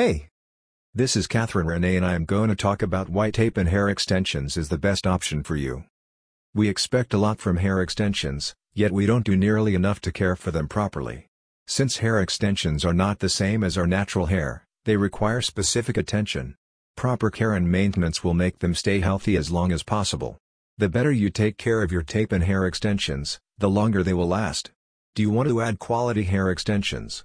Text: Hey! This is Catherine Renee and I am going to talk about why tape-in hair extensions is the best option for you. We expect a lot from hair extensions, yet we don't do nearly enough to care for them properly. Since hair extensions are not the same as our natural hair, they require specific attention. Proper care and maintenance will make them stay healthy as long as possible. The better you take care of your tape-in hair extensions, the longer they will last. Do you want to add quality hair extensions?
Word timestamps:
Hey! 0.00 0.28
This 0.94 1.14
is 1.14 1.26
Catherine 1.26 1.66
Renee 1.66 1.94
and 1.94 2.06
I 2.06 2.14
am 2.14 2.24
going 2.24 2.48
to 2.48 2.56
talk 2.56 2.80
about 2.80 3.10
why 3.10 3.30
tape-in 3.30 3.66
hair 3.66 3.86
extensions 3.90 4.56
is 4.56 4.70
the 4.70 4.78
best 4.78 5.06
option 5.06 5.42
for 5.42 5.56
you. 5.56 5.84
We 6.54 6.70
expect 6.70 7.12
a 7.12 7.18
lot 7.18 7.38
from 7.38 7.58
hair 7.58 7.82
extensions, 7.82 8.54
yet 8.72 8.92
we 8.92 9.04
don't 9.04 9.26
do 9.26 9.36
nearly 9.36 9.74
enough 9.74 10.00
to 10.00 10.10
care 10.10 10.36
for 10.36 10.50
them 10.52 10.68
properly. 10.68 11.26
Since 11.66 11.98
hair 11.98 12.18
extensions 12.18 12.82
are 12.82 12.94
not 12.94 13.18
the 13.18 13.28
same 13.28 13.62
as 13.62 13.76
our 13.76 13.86
natural 13.86 14.24
hair, 14.24 14.64
they 14.86 14.96
require 14.96 15.42
specific 15.42 15.98
attention. 15.98 16.56
Proper 16.96 17.28
care 17.28 17.52
and 17.52 17.70
maintenance 17.70 18.24
will 18.24 18.32
make 18.32 18.60
them 18.60 18.74
stay 18.74 19.00
healthy 19.00 19.36
as 19.36 19.50
long 19.50 19.70
as 19.70 19.82
possible. 19.82 20.38
The 20.78 20.88
better 20.88 21.12
you 21.12 21.28
take 21.28 21.58
care 21.58 21.82
of 21.82 21.92
your 21.92 22.04
tape-in 22.14 22.40
hair 22.40 22.64
extensions, 22.64 23.38
the 23.58 23.68
longer 23.68 24.02
they 24.02 24.14
will 24.14 24.28
last. 24.28 24.70
Do 25.14 25.20
you 25.20 25.28
want 25.28 25.50
to 25.50 25.60
add 25.60 25.78
quality 25.78 26.22
hair 26.22 26.50
extensions? 26.50 27.18